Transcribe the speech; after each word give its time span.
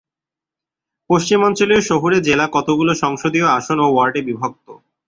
পশ্চিমাঞ্চলীয় 1.09 1.81
শহুরে 1.81 2.17
জেলা 2.21 2.45
কতগুলো 2.53 2.91
সংসদীয় 2.95 3.47
আসন 3.57 3.77
ও 3.79 3.87
ওয়ার্ডে 3.89 4.21
বিভক্ত। 4.27 4.67